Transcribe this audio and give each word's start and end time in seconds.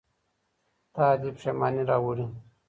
تادي 0.95 1.29
پښيماني 1.37 1.83
راوړي. 1.89 2.25